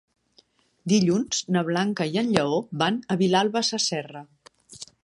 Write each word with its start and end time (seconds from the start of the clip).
Dilluns 0.93 1.43
na 1.57 1.63
Blanca 1.69 2.09
i 2.15 2.19
en 2.23 2.33
Lleó 2.37 2.59
van 2.85 2.99
a 3.17 3.21
Vilalba 3.25 3.67
Sasserra. 3.71 4.27